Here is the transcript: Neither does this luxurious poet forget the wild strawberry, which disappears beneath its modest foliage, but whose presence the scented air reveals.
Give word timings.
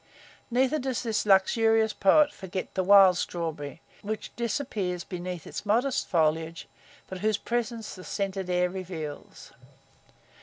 Neither 0.49 0.79
does 0.79 1.03
this 1.03 1.27
luxurious 1.27 1.93
poet 1.93 2.33
forget 2.33 2.73
the 2.73 2.81
wild 2.83 3.19
strawberry, 3.19 3.81
which 4.01 4.35
disappears 4.35 5.03
beneath 5.03 5.45
its 5.45 5.63
modest 5.63 6.07
foliage, 6.07 6.67
but 7.05 7.19
whose 7.19 7.37
presence 7.37 7.93
the 7.93 8.03
scented 8.03 8.49
air 8.49 8.67
reveals. 8.67 9.51